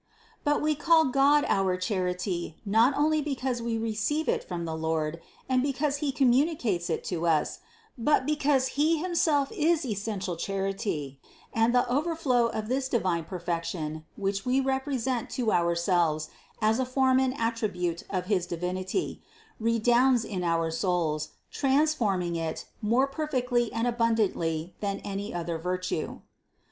THE 0.45 0.53
CONCEPTION 0.55 1.11
399 1.11 1.11
But 1.13 1.43
we 1.43 1.43
call 1.43 1.43
God 1.43 1.45
our 1.47 1.77
charity, 1.77 2.57
not 2.65 2.97
only 2.97 3.21
because 3.21 3.61
we 3.61 3.77
re 3.77 3.93
ceive 3.93 4.27
it 4.27 4.43
from 4.43 4.65
the 4.65 4.75
Lord, 4.75 5.21
and 5.47 5.61
because 5.61 5.97
He 5.97 6.11
communicates 6.11 6.89
it 6.89 7.03
to 7.03 7.27
us, 7.27 7.59
but 7.95 8.25
because 8.25 8.69
He 8.69 8.97
himself 8.97 9.51
is 9.51 9.85
essential 9.85 10.35
charity, 10.37 11.19
and 11.53 11.71
the 11.71 11.87
overflow 11.87 12.47
of 12.47 12.67
this 12.67 12.89
divine 12.89 13.25
perfection, 13.25 14.03
which 14.15 14.43
we 14.43 14.59
represent 14.59 15.29
to 15.37 15.51
ourselves 15.51 16.29
as 16.63 16.79
a 16.79 16.85
form 16.87 17.19
and 17.19 17.39
attribute 17.39 18.01
of 18.09 18.25
his 18.25 18.47
Divinity, 18.47 19.21
re 19.59 19.77
dounds 19.77 20.25
in 20.25 20.43
our 20.43 20.71
souls, 20.71 21.33
transforming 21.51 22.35
it 22.35 22.65
more 22.81 23.05
perfectly 23.05 23.71
and 23.71 23.85
abundantly 23.85 24.73
than 24.79 24.97
any 25.05 25.31
other 25.31 25.59
virtue. 25.59 26.21